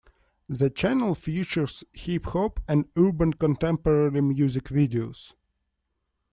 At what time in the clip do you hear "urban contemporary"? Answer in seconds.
2.95-4.19